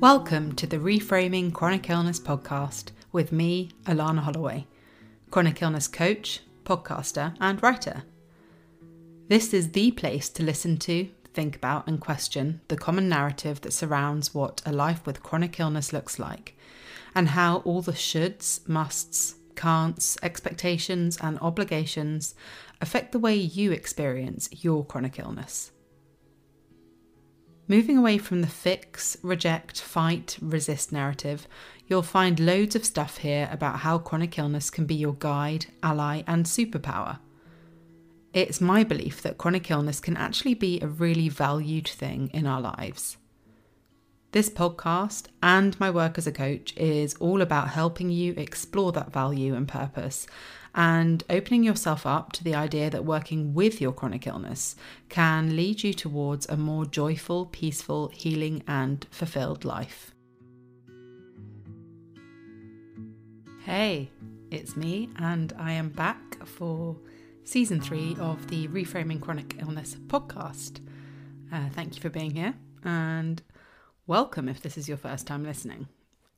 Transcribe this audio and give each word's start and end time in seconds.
Welcome 0.00 0.54
to 0.54 0.66
the 0.68 0.76
Reframing 0.76 1.52
Chronic 1.52 1.90
Illness 1.90 2.20
podcast 2.20 2.92
with 3.10 3.32
me, 3.32 3.70
Alana 3.82 4.20
Holloway, 4.20 4.68
chronic 5.32 5.60
illness 5.60 5.88
coach, 5.88 6.38
podcaster, 6.62 7.34
and 7.40 7.60
writer. 7.60 8.04
This 9.26 9.52
is 9.52 9.72
the 9.72 9.90
place 9.90 10.28
to 10.28 10.44
listen 10.44 10.76
to, 10.76 11.08
think 11.34 11.56
about, 11.56 11.88
and 11.88 12.00
question 12.00 12.60
the 12.68 12.76
common 12.76 13.08
narrative 13.08 13.60
that 13.62 13.72
surrounds 13.72 14.32
what 14.32 14.62
a 14.64 14.70
life 14.70 15.04
with 15.04 15.24
chronic 15.24 15.58
illness 15.58 15.92
looks 15.92 16.20
like, 16.20 16.56
and 17.12 17.30
how 17.30 17.56
all 17.64 17.82
the 17.82 17.90
shoulds, 17.90 18.60
musts, 18.68 19.34
can'ts, 19.56 20.16
expectations, 20.22 21.18
and 21.20 21.40
obligations 21.40 22.36
affect 22.80 23.10
the 23.10 23.18
way 23.18 23.34
you 23.34 23.72
experience 23.72 24.48
your 24.62 24.84
chronic 24.84 25.18
illness. 25.18 25.72
Moving 27.70 27.98
away 27.98 28.16
from 28.16 28.40
the 28.40 28.46
fix, 28.46 29.18
reject, 29.22 29.82
fight, 29.82 30.38
resist 30.40 30.90
narrative, 30.90 31.46
you'll 31.86 32.02
find 32.02 32.40
loads 32.40 32.74
of 32.74 32.82
stuff 32.82 33.18
here 33.18 33.46
about 33.52 33.80
how 33.80 33.98
chronic 33.98 34.38
illness 34.38 34.70
can 34.70 34.86
be 34.86 34.94
your 34.94 35.12
guide, 35.12 35.66
ally, 35.82 36.22
and 36.26 36.46
superpower. 36.46 37.18
It's 38.32 38.62
my 38.62 38.84
belief 38.84 39.20
that 39.20 39.36
chronic 39.36 39.70
illness 39.70 40.00
can 40.00 40.16
actually 40.16 40.54
be 40.54 40.80
a 40.80 40.86
really 40.86 41.28
valued 41.28 41.86
thing 41.86 42.30
in 42.32 42.46
our 42.46 42.62
lives. 42.62 43.18
This 44.32 44.48
podcast 44.48 45.26
and 45.42 45.78
my 45.78 45.90
work 45.90 46.16
as 46.16 46.26
a 46.26 46.32
coach 46.32 46.74
is 46.74 47.14
all 47.16 47.42
about 47.42 47.68
helping 47.68 48.08
you 48.08 48.32
explore 48.38 48.92
that 48.92 49.12
value 49.12 49.54
and 49.54 49.68
purpose 49.68 50.26
and 50.78 51.24
opening 51.28 51.64
yourself 51.64 52.06
up 52.06 52.30
to 52.30 52.44
the 52.44 52.54
idea 52.54 52.88
that 52.88 53.04
working 53.04 53.52
with 53.52 53.80
your 53.80 53.90
chronic 53.90 54.28
illness 54.28 54.76
can 55.08 55.56
lead 55.56 55.82
you 55.82 55.92
towards 55.92 56.48
a 56.48 56.56
more 56.56 56.86
joyful, 56.86 57.46
peaceful, 57.46 58.06
healing, 58.14 58.62
and 58.68 59.04
fulfilled 59.10 59.64
life. 59.64 60.14
Hey, 63.64 64.08
it's 64.52 64.76
me, 64.76 65.10
and 65.16 65.52
I 65.58 65.72
am 65.72 65.88
back 65.88 66.46
for 66.46 66.96
season 67.42 67.80
three 67.80 68.16
of 68.20 68.46
the 68.46 68.68
Reframing 68.68 69.20
Chronic 69.20 69.56
Illness 69.58 69.96
podcast. 70.06 70.78
Uh, 71.52 71.68
thank 71.70 71.96
you 71.96 72.00
for 72.00 72.08
being 72.08 72.30
here, 72.30 72.54
and 72.84 73.42
welcome 74.06 74.48
if 74.48 74.62
this 74.62 74.78
is 74.78 74.86
your 74.86 74.96
first 74.96 75.26
time 75.26 75.42
listening. 75.42 75.88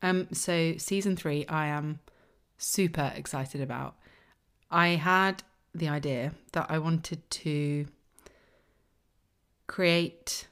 Um, 0.01 0.29
so, 0.33 0.79
season 0.79 1.15
three, 1.15 1.45
I 1.47 1.67
am 1.67 1.99
super 2.57 3.13
excited 3.15 3.61
about. 3.61 3.97
I 4.71 4.89
had 4.91 5.43
the 5.75 5.89
idea 5.89 6.33
that 6.53 6.67
I 6.69 6.79
wanted 6.79 7.29
to 7.31 7.87
create 9.67 10.47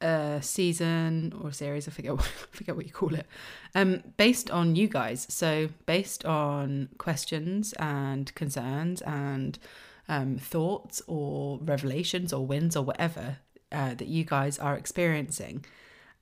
a 0.00 0.38
season 0.42 1.32
or 1.40 1.48
a 1.48 1.52
series, 1.52 1.88
I 1.88 1.90
forget, 1.90 2.12
I 2.18 2.22
forget 2.50 2.76
what 2.76 2.86
you 2.86 2.92
call 2.92 3.14
it, 3.14 3.26
um, 3.74 4.02
based 4.16 4.50
on 4.50 4.76
you 4.76 4.88
guys. 4.88 5.26
So, 5.30 5.68
based 5.86 6.24
on 6.24 6.90
questions 6.98 7.72
and 7.74 8.34
concerns 8.34 9.00
and 9.02 9.58
um, 10.08 10.38
thoughts 10.38 11.00
or 11.06 11.58
revelations 11.62 12.32
or 12.32 12.46
wins 12.46 12.76
or 12.76 12.84
whatever 12.84 13.38
uh, 13.72 13.94
that 13.94 14.08
you 14.08 14.24
guys 14.24 14.58
are 14.58 14.76
experiencing. 14.76 15.64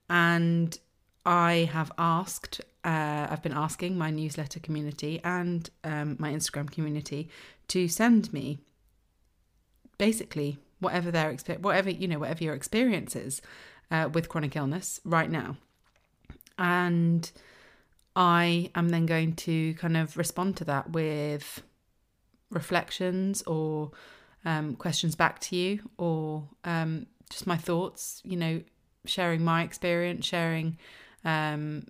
And 0.08 0.78
I 1.26 1.70
have 1.72 1.92
asked, 1.98 2.60
uh, 2.84 3.28
I've 3.30 3.42
been 3.42 3.52
asking 3.52 3.96
my 3.96 4.10
newsletter 4.10 4.58
community 4.58 5.20
and 5.22 5.68
um, 5.84 6.16
my 6.18 6.32
Instagram 6.32 6.70
community 6.70 7.28
to 7.68 7.86
send 7.88 8.32
me 8.32 8.58
basically 9.98 10.58
whatever 10.80 11.12
their 11.12 11.36
whatever 11.60 11.90
you 11.90 12.08
know 12.08 12.18
whatever 12.18 12.42
your 12.42 12.54
experience 12.54 13.14
is 13.14 13.40
uh, 13.90 14.08
with 14.12 14.28
chronic 14.28 14.56
illness 14.56 15.00
right 15.04 15.30
now, 15.30 15.56
and 16.58 17.30
I 18.16 18.70
am 18.74 18.88
then 18.88 19.06
going 19.06 19.34
to 19.36 19.74
kind 19.74 19.96
of 19.96 20.16
respond 20.16 20.56
to 20.56 20.64
that 20.64 20.90
with 20.90 21.62
reflections 22.50 23.42
or 23.42 23.92
um, 24.44 24.74
questions 24.74 25.14
back 25.14 25.38
to 25.40 25.56
you 25.56 25.88
or 25.98 26.48
um, 26.64 27.06
just 27.30 27.46
my 27.46 27.56
thoughts. 27.56 28.20
You 28.24 28.36
know, 28.36 28.62
sharing 29.04 29.44
my 29.44 29.62
experience, 29.62 30.26
sharing 30.26 30.78
um, 31.24 31.86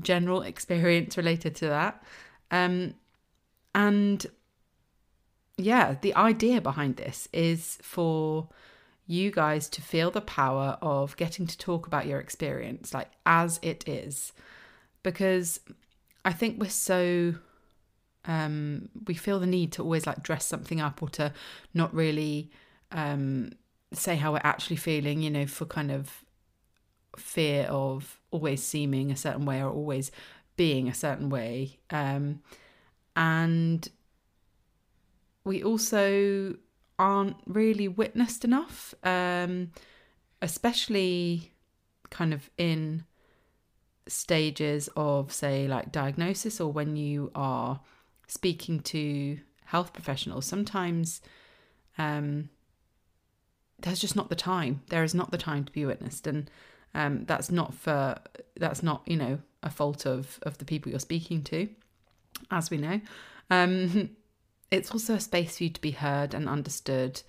general 0.00 0.42
experience 0.42 1.16
related 1.16 1.54
to 1.56 1.66
that. 1.68 2.02
Um, 2.50 2.94
and 3.74 4.26
yeah, 5.56 5.96
the 6.00 6.14
idea 6.14 6.60
behind 6.60 6.96
this 6.96 7.28
is 7.32 7.78
for 7.82 8.48
you 9.06 9.30
guys 9.30 9.68
to 9.68 9.82
feel 9.82 10.10
the 10.10 10.20
power 10.20 10.76
of 10.82 11.16
getting 11.16 11.46
to 11.46 11.56
talk 11.58 11.86
about 11.86 12.06
your 12.06 12.20
experience, 12.20 12.92
like 12.92 13.10
as 13.24 13.58
it 13.62 13.88
is. 13.88 14.32
Because 15.02 15.60
I 16.24 16.32
think 16.32 16.60
we're 16.60 16.68
so 16.68 17.34
um, 18.26 18.88
we 19.06 19.14
feel 19.14 19.38
the 19.38 19.46
need 19.46 19.72
to 19.72 19.82
always 19.82 20.06
like 20.06 20.22
dress 20.22 20.44
something 20.44 20.80
up 20.80 21.02
or 21.02 21.08
to 21.10 21.32
not 21.72 21.94
really 21.94 22.50
um, 22.90 23.52
say 23.92 24.16
how 24.16 24.32
we're 24.32 24.40
actually 24.42 24.76
feeling, 24.76 25.22
you 25.22 25.30
know, 25.30 25.46
for 25.46 25.64
kind 25.64 25.90
of 25.90 26.24
fear 27.18 27.64
of 27.64 28.20
always 28.30 28.62
seeming 28.62 29.10
a 29.10 29.16
certain 29.16 29.44
way 29.44 29.62
or 29.62 29.70
always 29.70 30.10
being 30.56 30.88
a 30.88 30.94
certain 30.94 31.30
way. 31.30 31.78
Um, 31.90 32.40
and 33.14 33.88
we 35.44 35.62
also 35.62 36.56
aren't 36.98 37.36
really 37.46 37.88
witnessed 37.88 38.44
enough, 38.44 38.94
um, 39.02 39.70
especially 40.42 41.52
kind 42.10 42.32
of 42.32 42.50
in 42.56 43.04
stages 44.08 44.88
of, 44.96 45.32
say, 45.32 45.66
like 45.68 45.92
diagnosis 45.92 46.60
or 46.60 46.72
when 46.72 46.96
you 46.96 47.30
are 47.34 47.80
speaking 48.28 48.80
to 48.80 49.38
health 49.66 49.92
professionals. 49.92 50.46
Sometimes 50.46 51.20
um, 51.98 52.50
there's 53.80 54.00
just 54.00 54.16
not 54.16 54.28
the 54.28 54.36
time. 54.36 54.82
There 54.88 55.04
is 55.04 55.14
not 55.14 55.30
the 55.30 55.38
time 55.38 55.64
to 55.64 55.72
be 55.72 55.84
witnessed, 55.84 56.26
and 56.26 56.50
um, 56.94 57.24
that's 57.24 57.50
not 57.50 57.74
for 57.74 58.18
that's 58.56 58.82
not 58.82 59.02
you 59.06 59.16
know 59.16 59.38
a 59.62 59.70
fault 59.70 60.06
of 60.06 60.38
of 60.42 60.58
the 60.58 60.64
people 60.64 60.90
you're 60.90 60.98
speaking 60.98 61.42
to, 61.44 61.68
as 62.50 62.70
we 62.70 62.78
know. 62.78 63.00
Um, 63.50 64.10
it's 64.70 64.90
also 64.90 65.14
a 65.14 65.20
space 65.20 65.58
for 65.58 65.64
you 65.64 65.70
to 65.70 65.80
be 65.80 65.92
heard 65.92 66.34
and 66.34 66.48
understood 66.48 67.22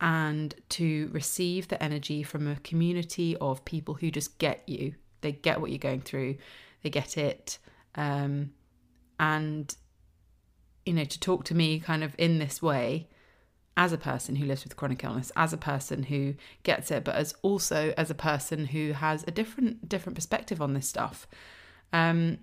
and 0.00 0.54
to 0.68 1.08
receive 1.12 1.68
the 1.68 1.82
energy 1.82 2.22
from 2.22 2.48
a 2.48 2.56
community 2.56 3.36
of 3.36 3.64
people 3.64 3.94
who 3.94 4.10
just 4.10 4.38
get 4.38 4.68
you. 4.68 4.94
They 5.20 5.32
get 5.32 5.60
what 5.60 5.70
you're 5.70 5.78
going 5.78 6.00
through, 6.00 6.36
they 6.82 6.90
get 6.90 7.16
it. 7.16 7.58
Um, 7.94 8.52
and, 9.20 9.74
you 10.84 10.92
know, 10.92 11.04
to 11.04 11.20
talk 11.20 11.44
to 11.44 11.54
me 11.54 11.78
kind 11.78 12.02
of 12.02 12.16
in 12.18 12.38
this 12.38 12.60
way 12.60 13.08
as 13.76 13.92
a 13.92 13.98
person 13.98 14.36
who 14.36 14.44
lives 14.44 14.64
with 14.64 14.76
chronic 14.76 15.02
illness, 15.02 15.32
as 15.36 15.52
a 15.52 15.56
person 15.56 16.04
who 16.04 16.34
gets 16.62 16.90
it, 16.90 17.04
but 17.04 17.14
as 17.14 17.34
also 17.42 17.94
as 17.96 18.10
a 18.10 18.14
person 18.14 18.66
who 18.66 18.92
has 18.92 19.24
a 19.26 19.30
different 19.30 19.88
different 19.88 20.14
perspective 20.14 20.60
on 20.60 20.74
this 20.74 20.88
stuff. 20.88 21.26
Um, 21.92 22.38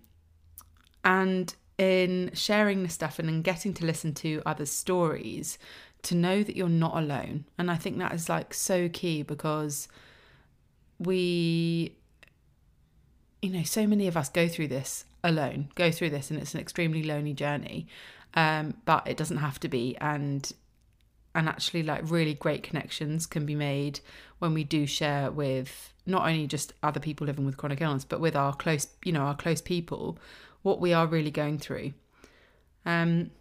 and 1.04 1.54
in 1.78 2.32
sharing 2.34 2.84
this 2.84 2.94
stuff 2.94 3.20
and 3.20 3.30
in 3.30 3.42
getting 3.42 3.74
to 3.76 3.86
listen 3.86 4.14
to 4.14 4.42
others' 4.46 4.72
stories, 4.72 5.58
to 6.04 6.16
know 6.16 6.44
that 6.44 6.56
you're 6.56 6.70
not 6.70 6.98
alone. 6.98 7.46
And 7.58 7.70
I 7.70 7.76
think 7.76 7.98
that 7.98 8.14
is 8.14 8.30
like 8.30 8.54
so 8.54 8.90
key 8.90 9.24
because 9.24 9.88
we, 10.98 11.96
you 13.42 13.52
know, 13.52 13.64
so 13.64 13.88
many 13.88 14.08
of 14.08 14.18
us 14.18 14.30
go 14.30 14.48
through 14.48 14.68
this 14.68 15.06
alone, 15.24 15.70
go 15.76 15.92
through 15.92 16.10
this, 16.10 16.30
and 16.30 16.40
it's 16.40 16.54
an 16.54 16.60
extremely 16.60 17.04
lonely 17.04 17.34
journey. 17.34 17.88
Um, 18.34 18.76
but 18.86 19.08
it 19.08 19.18
doesn't 19.18 19.38
have 19.38 19.60
to 19.62 19.68
be. 19.68 19.98
And 20.00 20.52
and 21.40 21.48
actually 21.50 21.84
like 21.84 22.02
really 22.04 22.34
great 22.34 22.64
connections 22.64 23.26
can 23.26 23.46
be 23.46 23.56
made 23.56 24.00
when 24.40 24.54
we 24.54 24.64
do 24.64 24.86
share 24.86 25.32
with 25.32 25.94
not 26.06 26.28
only 26.28 26.48
just 26.48 26.74
other 26.84 27.00
people 27.00 27.26
living 27.26 27.46
with 27.46 27.58
chronic 27.58 27.82
illness 27.82 28.04
but 28.04 28.20
with 28.20 28.36
our 28.36 28.54
close 28.54 28.88
you 29.04 29.12
know 29.12 29.22
our 29.22 29.36
close 29.36 29.62
people 29.62 30.18
what 30.62 30.80
we 30.80 30.94
are 30.94 31.08
really 31.08 31.32
going 31.32 31.58
through. 31.58 31.94
Um, 32.86 33.32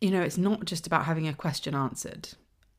you 0.00 0.10
know, 0.10 0.22
it's 0.22 0.38
not 0.38 0.64
just 0.64 0.86
about 0.86 1.04
having 1.04 1.28
a 1.28 1.34
question 1.34 1.74
answered. 1.74 2.30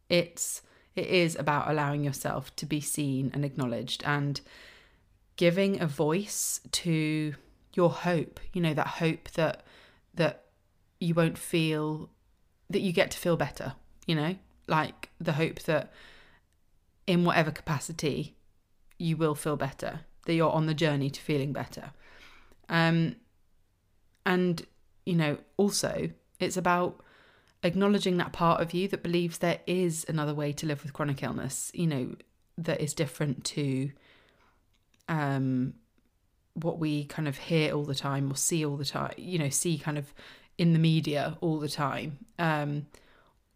It's 0.10 0.62
it 0.96 1.07
is 1.07 1.36
about 1.36 1.69
allowing 1.69 2.04
yourself 2.04 2.56
to 2.56 2.66
be 2.66 2.80
seen 2.80 3.31
and 3.34 3.44
acknowledged 3.44 4.04
and 4.06 4.40
giving 5.36 5.81
a 5.81 5.88
voice 5.88 6.62
to 6.72 7.36
your 7.74 7.90
hope. 7.90 8.40
You 8.54 8.62
know, 8.62 8.74
that 8.74 8.88
hope 8.88 9.30
that 9.31 9.63
that 10.13 10.46
you 11.00 11.13
won't 11.13 11.38
feel 11.38 12.10
that 12.69 12.81
you 12.81 12.92
get 12.92 13.12
to 13.12 13.18
feel 13.18 13.38
better, 13.38 13.74
you 14.06 14.16
know? 14.16 14.36
Like 14.68 15.10
the 15.19 15.34
hope 15.34 15.62
that 15.63 15.92
in 17.07 17.24
whatever 17.24 17.52
capacity 17.52 18.36
you 18.98 19.18
will 19.18 19.36
feel 19.36 19.56
better, 19.56 20.02
that 20.25 20.34
you're 20.34 20.52
on 20.52 20.66
the 20.66 20.74
journey 20.74 21.10
to 21.10 21.22
feeling 21.22 21.54
better. 21.54 21.92
Um, 22.69 23.16
and, 24.25 24.66
you 25.06 25.16
know, 25.16 25.38
also 25.57 26.10
it's 26.40 26.57
about 26.57 27.02
acknowledging 27.63 28.18
that 28.18 28.34
part 28.34 28.62
of 28.62 28.74
you 28.74 28.88
that 28.88 29.04
believes 29.04 29.38
there 29.38 29.60
is 29.68 30.06
another 30.07 30.34
way 30.34 30.52
to 30.54 30.66
live 30.66 30.84
with 30.84 30.94
chronic 30.94 31.24
illness, 31.24 31.72
you 31.74 31.88
know, 31.88 32.16
that 32.57 32.81
is 32.81 32.94
different 32.94 33.44
to 33.44 33.92
um, 35.10 35.74
what 36.54 36.80
we 36.80 37.06
kind 37.06 37.28
of 37.28 37.38
hear 37.38 37.74
all 37.74 37.84
the 37.84 37.96
time 37.96 38.31
or 38.31 38.36
see 38.36 38.66
all 38.66 38.78
the 38.78 38.86
time, 38.86 39.13
you 39.18 39.38
know, 39.38 39.50
see 39.50 39.78
kind 39.78 39.98
of 39.98 40.13
in 40.57 40.74
the 40.74 40.80
media 40.80 41.38
all 41.42 41.60
the 41.60 41.69
time. 41.69 42.18
Um, 42.40 42.88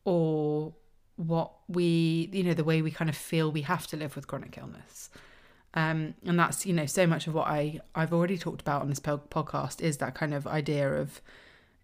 or 0.06 0.74
what 1.16 1.52
we, 1.68 2.30
you 2.32 2.44
know, 2.44 2.54
the 2.54 2.64
way 2.64 2.82
we 2.82 2.92
kind 2.92 3.10
of 3.10 3.18
feel 3.18 3.52
we 3.52 3.64
have 3.64 3.88
to 3.88 3.98
live 3.98 4.16
with 4.16 4.28
chronic 4.28 4.58
illness. 4.58 5.10
Um, 5.74 6.16
and 6.26 6.40
that's 6.40 6.66
you 6.66 6.74
know 6.74 6.88
so 6.88 7.06
much 7.06 7.28
of 7.28 7.36
what 7.36 7.48
I 7.48 7.80
I've 7.94 8.14
already 8.14 8.38
talked 8.38 8.62
about 8.62 8.82
on 8.82 8.90
this 8.90 9.00
podcast 9.00 9.82
is 9.82 9.98
that 9.98 10.16
kind 10.16 10.34
of 10.34 10.48
idea 10.48 10.92
of 10.96 11.22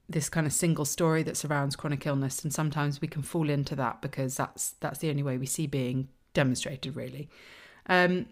this 0.10 0.30
kind 0.30 0.48
of 0.48 0.54
single 0.54 0.86
story 0.86 1.24
that 1.24 1.38
surrounds 1.38 1.76
chronic 1.76 2.06
illness, 2.08 2.44
and 2.44 2.52
sometimes 2.52 3.00
we 3.00 3.08
can 3.08 3.22
fall 3.22 3.50
into 3.50 3.76
that 3.76 4.02
because 4.02 4.38
that's 4.38 4.72
that's 4.80 5.00
the 5.00 5.10
only 5.10 5.22
way 5.22 5.38
we 5.38 5.46
see 5.46 5.68
being 5.68 6.08
demonstrated 6.34 6.96
really. 6.96 7.30
Um, 7.88 8.26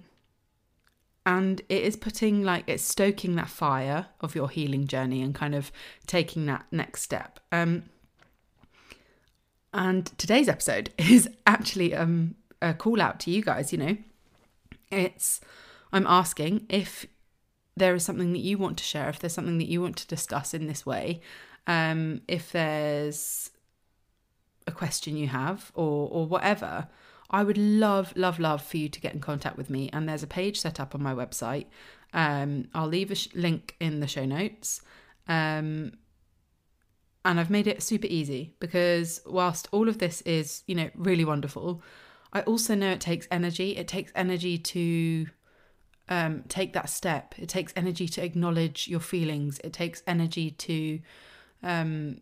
and 1.25 1.61
it 1.69 1.83
is 1.83 1.95
putting 1.95 2.43
like 2.43 2.63
it's 2.67 2.83
stoking 2.83 3.35
that 3.35 3.49
fire 3.49 4.07
of 4.21 4.35
your 4.35 4.49
healing 4.49 4.87
journey 4.87 5.21
and 5.21 5.33
kind 5.35 5.55
of 5.55 5.71
taking 6.07 6.47
that 6.47 6.65
next 6.71 7.03
step. 7.03 7.39
Um, 7.51 7.83
and 9.73 10.05
today's 10.17 10.47
episode 10.47 10.91
is 10.97 11.29
actually 11.45 11.93
um, 11.95 12.35
a 12.61 12.73
call 12.73 13.01
out 13.01 13.19
to 13.21 13.31
you 13.31 13.41
guys. 13.41 13.71
You 13.71 13.79
know 13.79 13.97
it's, 14.93 15.41
I'm 15.91 16.07
asking 16.07 16.65
if 16.69 17.05
there 17.75 17.95
is 17.95 18.03
something 18.03 18.33
that 18.33 18.39
you 18.39 18.57
want 18.57 18.77
to 18.77 18.83
share, 18.83 19.09
if 19.09 19.19
there's 19.19 19.33
something 19.33 19.57
that 19.57 19.67
you 19.67 19.81
want 19.81 19.97
to 19.97 20.07
discuss 20.07 20.53
in 20.53 20.67
this 20.67 20.85
way, 20.85 21.21
um, 21.65 22.21
if 22.27 22.51
there's 22.51 23.49
a 24.67 24.71
question 24.71 25.17
you 25.17 25.27
have 25.27 25.71
or 25.73 26.07
or 26.09 26.25
whatever, 26.25 26.87
I 27.29 27.43
would 27.43 27.57
love, 27.57 28.13
love, 28.15 28.39
love 28.39 28.61
for 28.61 28.77
you 28.77 28.89
to 28.89 29.01
get 29.01 29.13
in 29.13 29.19
contact 29.19 29.57
with 29.57 29.69
me. 29.69 29.89
And 29.91 30.07
there's 30.07 30.23
a 30.23 30.27
page 30.27 30.59
set 30.59 30.79
up 30.79 30.93
on 30.93 31.01
my 31.01 31.13
website. 31.13 31.65
Um, 32.13 32.67
I'll 32.75 32.87
leave 32.87 33.09
a 33.09 33.15
sh- 33.15 33.29
link 33.33 33.75
in 33.79 34.01
the 34.01 34.07
show 34.07 34.25
notes. 34.25 34.81
Um, 35.27 35.93
and 37.25 37.39
I've 37.39 37.49
made 37.49 37.67
it 37.67 37.81
super 37.81 38.07
easy 38.07 38.53
because 38.59 39.21
whilst 39.25 39.67
all 39.71 39.87
of 39.87 39.99
this 39.99 40.21
is, 40.21 40.63
you 40.67 40.75
know, 40.75 40.89
really 40.95 41.23
wonderful, 41.23 41.81
I 42.33 42.41
also 42.41 42.75
know 42.75 42.91
it 42.91 43.01
takes 43.01 43.27
energy. 43.31 43.77
It 43.77 43.87
takes 43.87 44.11
energy 44.15 44.57
to 44.57 45.27
um, 46.09 46.43
take 46.49 46.73
that 46.73 46.89
step. 46.89 47.35
It 47.37 47.47
takes 47.47 47.71
energy 47.75 48.07
to 48.09 48.23
acknowledge 48.23 48.87
your 48.87 48.99
feelings. 48.99 49.59
It 49.63 49.71
takes 49.71 50.03
energy 50.05 50.51
to 50.51 50.99
um, 51.61 52.17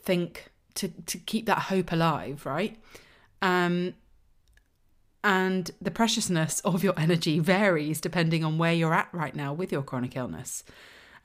think 0.00 0.50
to 0.74 0.88
to 0.88 1.18
keep 1.18 1.46
that 1.46 1.58
hope 1.58 1.92
alive, 1.92 2.46
right? 2.46 2.78
Um, 3.42 3.94
and 5.22 5.70
the 5.82 5.90
preciousness 5.90 6.60
of 6.64 6.82
your 6.82 6.98
energy 6.98 7.40
varies 7.40 8.00
depending 8.00 8.44
on 8.44 8.56
where 8.56 8.72
you're 8.72 8.94
at 8.94 9.08
right 9.12 9.34
now 9.34 9.52
with 9.52 9.70
your 9.70 9.82
chronic 9.82 10.16
illness. 10.16 10.64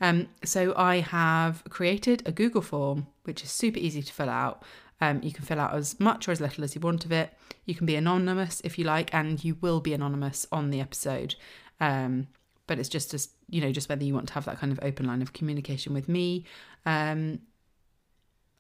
Um, 0.02 0.28
so 0.44 0.74
I 0.76 0.98
have 0.98 1.64
created 1.70 2.24
a 2.26 2.32
Google 2.32 2.62
form, 2.62 3.08
which 3.24 3.44
is 3.44 3.52
super 3.52 3.80
easy 3.80 4.02
to 4.02 4.12
fill 4.12 4.30
out. 4.30 4.64
Um, 5.00 5.22
you 5.24 5.32
can 5.32 5.46
fill 5.46 5.60
out 5.60 5.74
as 5.74 6.00
much 6.00 6.28
or 6.28 6.32
as 6.32 6.42
little 6.42 6.64
as 6.64 6.76
you 6.76 6.82
want 6.82 7.06
of 7.06 7.12
it. 7.12 7.34
You 7.66 7.76
can 7.76 7.86
be 7.86 7.96
anonymous 7.96 8.62
if 8.64 8.78
you 8.78 8.86
like, 8.86 9.14
and 9.14 9.44
you 9.44 9.58
will 9.62 9.80
be 9.80 9.94
anonymous 9.94 10.46
on 10.52 10.72
the 10.72 10.82
episode. 10.82 11.36
Um, 11.80 12.28
but 12.68 12.80
it's 12.80 12.90
just 12.90 13.14
as 13.14 13.30
you 13.50 13.62
know, 13.62 13.72
just 13.72 13.90
whether 13.90 14.04
you 14.04 14.14
want 14.14 14.28
to 14.30 14.34
have 14.34 14.46
that 14.46 14.60
kind 14.60 14.72
of 14.72 14.80
open 14.82 15.06
line 15.06 15.22
of 15.22 15.34
communication 15.34 15.94
with 15.94 16.08
me. 16.08 16.46
Um, 16.86 17.40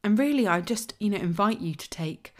and 0.04 0.18
really, 0.18 0.48
I 0.48 0.62
just 0.62 0.94
you 1.00 1.10
know 1.10 1.18
invite 1.18 1.60
you 1.60 1.76
to 1.76 1.90
take 1.90 2.34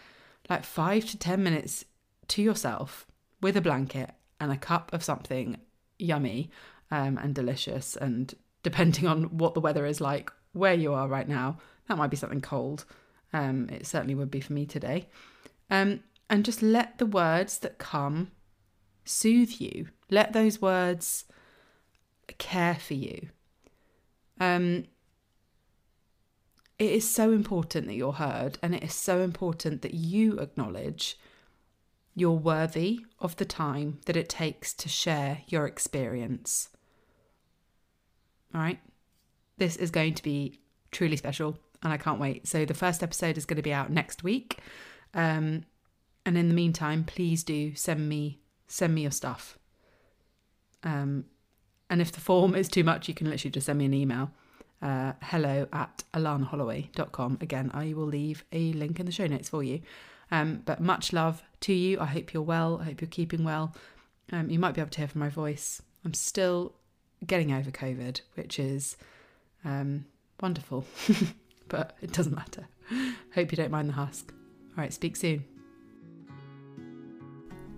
like 0.50 0.64
five 0.64 1.06
to 1.06 1.18
ten 1.18 1.42
minutes 1.42 1.84
to 2.28 2.42
yourself 2.42 3.06
with 3.40 3.56
a 3.56 3.60
blanket 3.60 4.10
and 4.40 4.52
a 4.52 4.56
cup 4.56 4.92
of 4.92 5.04
something 5.04 5.58
yummy 5.98 6.50
um, 6.90 7.18
and 7.18 7.34
delicious. 7.34 7.96
And 7.96 8.34
depending 8.62 9.06
on 9.06 9.24
what 9.38 9.54
the 9.54 9.60
weather 9.60 9.86
is 9.86 10.00
like 10.00 10.30
where 10.52 10.74
you 10.74 10.92
are 10.92 11.08
right 11.08 11.28
now, 11.28 11.58
that 11.88 11.98
might 11.98 12.10
be 12.10 12.16
something 12.16 12.40
cold. 12.40 12.84
Um, 13.32 13.68
it 13.70 13.86
certainly 13.86 14.14
would 14.14 14.30
be 14.30 14.40
for 14.40 14.52
me 14.52 14.66
today. 14.66 15.08
Um, 15.70 16.00
and 16.28 16.44
just 16.44 16.62
let 16.62 16.98
the 16.98 17.06
words 17.06 17.58
that 17.58 17.78
come 17.78 18.30
soothe 19.04 19.52
you. 19.60 19.88
Let 20.10 20.32
those 20.32 20.60
words 20.60 21.24
care 22.38 22.74
for 22.74 22.94
you. 22.94 23.28
Um, 24.40 24.84
it 26.78 26.90
is 26.90 27.08
so 27.08 27.32
important 27.32 27.86
that 27.86 27.94
you're 27.94 28.12
heard, 28.12 28.58
and 28.62 28.74
it 28.74 28.82
is 28.82 28.94
so 28.94 29.20
important 29.20 29.82
that 29.82 29.94
you 29.94 30.38
acknowledge 30.38 31.18
you're 32.14 32.32
worthy 32.32 33.00
of 33.20 33.36
the 33.36 33.44
time 33.44 34.00
that 34.06 34.16
it 34.16 34.28
takes 34.28 34.74
to 34.74 34.88
share 34.88 35.42
your 35.46 35.66
experience. 35.66 36.68
All 38.54 38.60
right? 38.60 38.78
this 39.62 39.76
is 39.76 39.90
going 39.90 40.14
to 40.14 40.22
be 40.22 40.60
truly 40.90 41.16
special 41.16 41.56
and 41.82 41.92
I 41.92 41.96
can't 41.96 42.20
wait. 42.20 42.46
So 42.46 42.64
the 42.64 42.74
first 42.74 43.02
episode 43.02 43.38
is 43.38 43.44
going 43.44 43.56
to 43.56 43.62
be 43.62 43.72
out 43.72 43.90
next 43.90 44.24
week. 44.24 44.58
Um, 45.14 45.64
and 46.24 46.36
in 46.38 46.48
the 46.48 46.54
meantime, 46.54 47.04
please 47.04 47.42
do 47.44 47.74
send 47.74 48.08
me 48.08 48.40
send 48.66 48.94
me 48.94 49.02
your 49.02 49.10
stuff. 49.10 49.58
Um, 50.82 51.26
and 51.90 52.00
if 52.00 52.10
the 52.10 52.20
form 52.20 52.54
is 52.54 52.68
too 52.68 52.84
much, 52.84 53.06
you 53.06 53.14
can 53.14 53.28
literally 53.28 53.50
just 53.50 53.66
send 53.66 53.78
me 53.78 53.84
an 53.84 53.94
email. 53.94 54.30
Uh, 54.80 55.12
hello 55.22 55.68
at 55.72 56.02
alanaholloway.com. 56.14 57.38
Again, 57.40 57.70
I 57.74 57.92
will 57.92 58.06
leave 58.06 58.44
a 58.50 58.72
link 58.72 58.98
in 58.98 59.06
the 59.06 59.12
show 59.12 59.26
notes 59.26 59.48
for 59.48 59.62
you. 59.62 59.80
Um, 60.30 60.62
but 60.64 60.80
much 60.80 61.12
love 61.12 61.42
to 61.60 61.72
you. 61.72 62.00
I 62.00 62.06
hope 62.06 62.32
you're 62.32 62.42
well. 62.42 62.78
I 62.80 62.84
hope 62.84 63.00
you're 63.00 63.08
keeping 63.08 63.44
well. 63.44 63.76
Um, 64.32 64.48
you 64.48 64.58
might 64.58 64.74
be 64.74 64.80
able 64.80 64.90
to 64.90 64.98
hear 64.98 65.08
from 65.08 65.20
my 65.20 65.28
voice. 65.28 65.82
I'm 66.04 66.14
still 66.14 66.74
getting 67.26 67.52
over 67.52 67.70
COVID, 67.70 68.20
which 68.34 68.58
is 68.58 68.96
um, 69.64 70.06
wonderful, 70.40 70.84
but 71.68 71.96
it 72.00 72.12
doesn't 72.12 72.34
matter. 72.34 72.66
Hope 73.34 73.50
you 73.50 73.56
don't 73.56 73.70
mind 73.70 73.88
the 73.88 73.94
husk. 73.94 74.32
All 74.76 74.82
right, 74.82 74.92
speak 74.92 75.16
soon. 75.16 75.44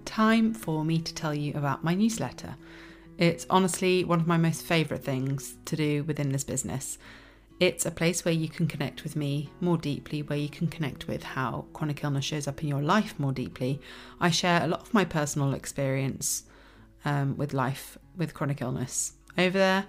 Time 0.05 0.55
for 0.55 0.85
me 0.85 1.01
to 1.01 1.15
tell 1.15 1.35
you 1.35 1.55
about 1.55 1.85
my 1.85 1.95
newsletter. 1.95 2.57
It's 3.19 3.47
honestly 3.49 4.05
one 4.05 4.21
of 4.21 4.27
my 4.27 4.37
most 4.37 4.63
favourite 4.65 5.05
things 5.05 5.57
to 5.67 5.77
do 5.77 6.05
within 6.05 6.31
this 6.31 6.45
business. 6.45 6.99
It's 7.61 7.87
a 7.87 7.91
place 7.91 8.25
where 8.25 8.35
you 8.35 8.49
can 8.49 8.67
connect 8.67 9.05
with 9.05 9.15
me 9.15 9.51
more 9.61 9.79
deeply, 9.79 10.23
where 10.23 10.39
you 10.39 10.49
can 10.49 10.67
connect 10.67 11.07
with 11.07 11.23
how 11.23 11.67
chronic 11.73 12.03
illness 12.03 12.25
shows 12.25 12.49
up 12.49 12.63
in 12.63 12.69
your 12.69 12.83
life 12.83 13.19
more 13.19 13.33
deeply. 13.33 13.81
I 14.21 14.31
share 14.31 14.63
a 14.63 14.67
lot 14.67 14.83
of 14.83 14.93
my 14.93 15.05
personal 15.05 15.55
experience 15.55 16.45
um, 17.05 17.37
with 17.37 17.55
life 17.55 17.97
with 18.17 18.35
chronic 18.35 18.61
illness 18.61 19.13
over 19.39 19.59
there, 19.59 19.87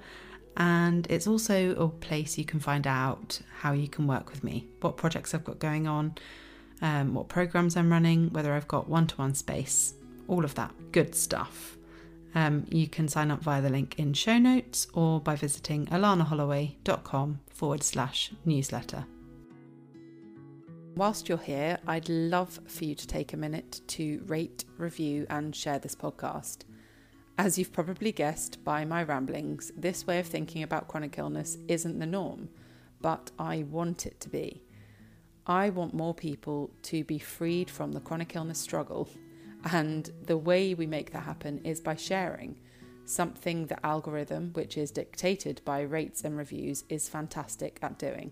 and 0.58 1.06
it's 1.10 1.28
also 1.28 1.76
a 1.76 1.88
place 1.90 2.38
you 2.38 2.46
can 2.46 2.60
find 2.60 2.88
out 2.88 3.40
how 3.60 3.74
you 3.74 3.88
can 3.88 4.08
work 4.08 4.30
with 4.30 4.44
me, 4.44 4.68
what 4.82 4.98
projects 4.98 5.34
I've 5.34 5.44
got 5.44 5.60
going 5.60 5.88
on, 5.88 6.16
um, 6.82 7.14
what 7.14 7.28
programs 7.28 7.76
I'm 7.76 7.92
running, 7.92 8.32
whether 8.32 8.54
I've 8.54 8.68
got 8.68 8.88
one 8.88 9.08
to 9.08 9.16
one 9.16 9.34
space, 9.34 9.94
all 10.28 10.44
of 10.44 10.56
that 10.56 10.74
good 10.92 11.16
stuff. 11.16 11.78
Um, 12.34 12.66
you 12.70 12.88
can 12.88 13.08
sign 13.08 13.32
up 13.32 13.42
via 13.42 13.62
the 13.62 13.70
link 13.70 13.98
in 13.98 14.14
show 14.14 14.38
notes 14.38 14.88
or 14.94 15.22
by 15.22 15.36
visiting 15.36 15.86
alanaholloway.com 15.88 17.40
forward 17.50 17.82
slash 17.82 18.32
newsletter. 18.44 19.06
Whilst 20.96 21.28
you're 21.28 21.38
here, 21.38 21.78
I'd 21.88 22.08
love 22.08 22.60
for 22.68 22.86
you 22.86 22.96
to 22.96 23.08
take 23.08 23.34
a 23.34 23.38
minute 23.38 23.82
to 23.88 24.22
rate, 24.28 24.64
review, 24.78 25.26
and 25.30 25.54
share 25.56 25.80
this 25.80 25.96
podcast. 25.96 26.60
As 27.38 27.58
you've 27.60 27.74
probably 27.74 28.14
guessed 28.14 28.64
by 28.64 28.86
my 28.86 29.04
ramblings, 29.04 29.70
this 29.76 30.08
way 30.08 30.20
of 30.20 30.26
thinking 30.26 30.64
about 30.64 30.88
chronic 30.88 31.18
illness 31.18 31.58
isn't 31.68 32.00
the 32.00 32.06
norm, 32.06 32.48
but 33.02 33.30
I 33.38 33.64
want 33.64 34.06
it 34.06 34.22
to 34.22 34.30
be. 34.30 34.62
I 35.46 35.70
want 35.70 35.94
more 35.94 36.14
people 36.14 36.72
to 36.84 37.04
be 37.04 37.20
freed 37.20 37.70
from 37.70 37.92
the 37.92 38.00
chronic 38.00 38.38
illness 38.38 38.60
struggle 38.60 39.10
and 39.66 40.10
the 40.24 40.38
way 40.38 40.74
we 40.74 40.86
make 40.86 41.12
that 41.12 41.24
happen 41.24 41.60
is 41.66 41.82
by 41.82 41.96
sharing. 41.96 42.58
Something 43.04 43.66
the 43.66 43.86
algorithm, 43.86 44.52
which 44.54 44.78
is 44.78 44.90
dictated 44.90 45.62
by 45.66 45.82
rates 45.82 46.24
and 46.24 46.38
reviews, 46.38 46.86
is 46.88 47.10
fantastic 47.10 47.80
at 47.82 48.00
doing. 48.00 48.32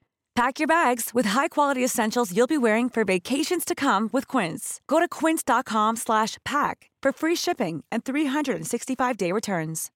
Pack 0.41 0.57
your 0.57 0.67
bags 0.67 1.11
with 1.13 1.27
high-quality 1.27 1.83
essentials 1.83 2.35
you'll 2.35 2.47
be 2.47 2.57
wearing 2.57 2.89
for 2.89 3.05
vacations 3.05 3.63
to 3.63 3.75
come 3.75 4.09
with 4.11 4.27
Quince. 4.27 4.81
Go 4.87 4.99
to 4.99 5.07
quince.com/pack 5.07 6.89
for 7.03 7.11
free 7.11 7.35
shipping 7.35 7.83
and 7.91 8.03
365-day 8.03 9.31
returns. 9.31 9.91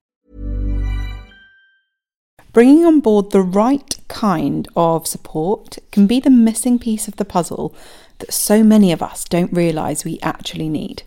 Bringing 2.54 2.86
on 2.86 3.00
board 3.00 3.32
the 3.32 3.42
right 3.42 3.98
kind 4.08 4.68
of 4.75 5.08
support 5.08 5.80
can 5.92 6.06
be 6.06 6.20
the 6.20 6.30
missing 6.30 6.78
piece 6.78 7.08
of 7.08 7.16
the 7.16 7.25
puzzle 7.25 7.74
that 8.20 8.32
so 8.32 8.64
many 8.64 8.92
of 8.92 9.02
us 9.02 9.25
don't 9.25 9.52
realise 9.52 10.06
we 10.06 10.20
actually 10.22 10.70
need. 10.70 11.02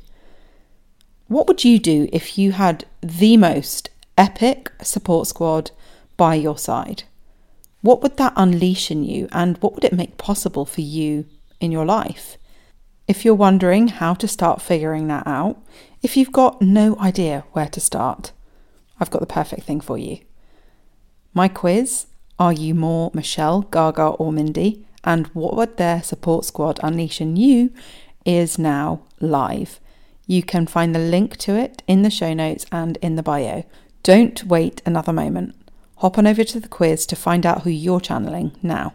What 1.28 1.46
would 1.46 1.62
you 1.64 1.78
do 1.78 2.08
if 2.12 2.38
you 2.38 2.50
had 2.50 2.86
the 3.02 3.36
most 3.36 3.90
epic 4.16 4.72
support 4.82 5.28
squad 5.28 5.70
by 6.16 6.34
your 6.34 6.58
side? 6.58 7.04
What 7.80 8.02
would 8.02 8.16
that 8.16 8.32
unleash 8.36 8.90
in 8.90 9.04
you 9.04 9.28
and 9.32 9.56
what 9.58 9.74
would 9.74 9.84
it 9.84 9.92
make 9.92 10.16
possible 10.16 10.66
for 10.66 10.80
you 10.80 11.26
in 11.60 11.70
your 11.70 11.84
life? 11.84 12.36
If 13.06 13.24
you're 13.24 13.34
wondering 13.34 13.88
how 13.88 14.14
to 14.14 14.28
start 14.28 14.60
figuring 14.60 15.06
that 15.08 15.26
out, 15.26 15.62
if 16.02 16.16
you've 16.16 16.32
got 16.32 16.60
no 16.60 16.98
idea 16.98 17.44
where 17.52 17.68
to 17.68 17.80
start, 17.80 18.32
I've 19.00 19.10
got 19.10 19.20
the 19.20 19.26
perfect 19.26 19.62
thing 19.62 19.80
for 19.80 19.96
you. 19.96 20.18
My 21.32 21.48
quiz 21.48 22.06
Are 22.38 22.52
you 22.52 22.74
more 22.74 23.10
Michelle, 23.14 23.62
Gaga, 23.62 24.08
or 24.18 24.32
Mindy? 24.32 24.86
And 25.04 25.28
what 25.28 25.56
would 25.56 25.76
their 25.76 26.02
support 26.02 26.44
squad 26.44 26.80
unleash 26.82 27.20
in 27.20 27.36
you? 27.36 27.72
is 28.24 28.58
now 28.58 29.00
live. 29.20 29.80
You 30.26 30.42
can 30.42 30.66
find 30.66 30.94
the 30.94 30.98
link 30.98 31.38
to 31.38 31.54
it 31.54 31.82
in 31.86 32.02
the 32.02 32.10
show 32.10 32.34
notes 32.34 32.66
and 32.70 32.98
in 32.98 33.16
the 33.16 33.22
bio. 33.22 33.64
Don't 34.02 34.44
wait 34.44 34.82
another 34.84 35.14
moment. 35.14 35.54
Hop 35.98 36.16
on 36.16 36.26
over 36.28 36.44
to 36.44 36.60
the 36.60 36.68
quiz 36.68 37.06
to 37.06 37.16
find 37.16 37.44
out 37.44 37.62
who 37.62 37.70
you're 37.70 38.00
channeling 38.00 38.52
now. 38.62 38.94